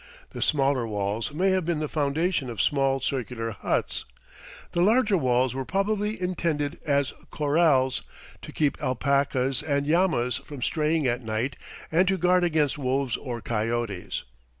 The 0.31 0.41
smaller 0.41 0.87
walls 0.87 1.31
may 1.31 1.51
have 1.51 1.63
been 1.63 1.77
the 1.77 1.87
foundation 1.87 2.49
of 2.49 2.59
small 2.59 3.01
circular 3.01 3.51
huts. 3.51 4.03
The 4.71 4.81
larger 4.81 5.15
walls 5.15 5.53
were 5.53 5.63
probably 5.63 6.19
intended 6.19 6.79
as 6.87 7.13
corrals, 7.29 8.01
to 8.41 8.51
keep 8.51 8.81
alpacas 8.81 9.61
and 9.61 9.85
llamas 9.85 10.37
from 10.37 10.63
straying 10.63 11.05
at 11.05 11.21
night 11.21 11.55
and 11.91 12.07
to 12.07 12.17
guard 12.17 12.43
against 12.43 12.79
wolves 12.79 13.15
or 13.15 13.41
coyotes. 13.41 14.23